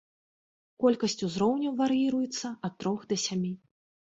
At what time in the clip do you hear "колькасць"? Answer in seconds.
0.83-1.17